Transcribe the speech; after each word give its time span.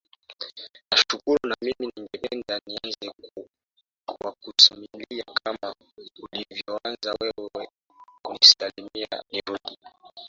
nashukuru 0.89 1.39
na 1.49 1.55
mimi 1.65 1.85
ningependa 1.95 2.57
nianze 2.65 3.07
kwa 4.05 4.31
kukusalimia 4.31 5.23
kama 5.43 5.75
ulivyoanza 6.31 7.11
wewe 7.21 7.67
kunisalimia 8.23 9.23
nurdi 9.31 9.77